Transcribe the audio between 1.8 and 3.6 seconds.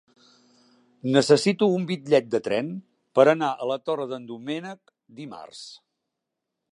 bitllet de tren per anar